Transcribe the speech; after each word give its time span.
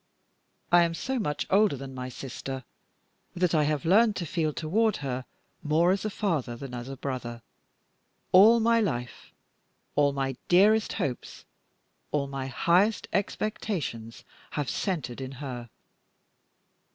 I 0.71 0.81
am 0.81 0.95
so 0.95 1.19
much 1.19 1.45
older 1.51 1.75
than 1.77 1.93
my 1.93 2.09
sister 2.09 2.63
that 3.35 3.53
I 3.53 3.65
have 3.65 3.85
learned 3.85 4.15
to 4.15 4.25
feel 4.25 4.51
toward 4.51 4.97
her 5.05 5.25
more 5.61 5.91
as 5.91 6.03
a 6.03 6.09
father 6.09 6.55
than 6.55 6.73
as 6.73 6.89
a 6.89 6.97
brother. 6.97 7.43
All 8.31 8.59
my 8.59 8.79
life, 8.81 9.31
all 9.93 10.11
my 10.11 10.37
dearest 10.47 10.93
hopes, 10.93 11.45
all 12.09 12.25
my 12.25 12.47
highest 12.47 13.09
expectations, 13.13 14.23
have 14.53 14.71
centered 14.71 15.21
in 15.21 15.33
her. 15.33 15.69